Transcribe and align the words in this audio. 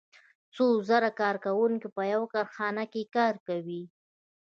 څو 0.55 0.65
زره 0.89 1.09
کارکوونکي 1.21 1.87
په 1.95 2.01
یوه 2.13 2.27
کارخانه 2.35 2.83
کې 2.91 3.01
کار 3.15 3.35
کوي 3.47 3.83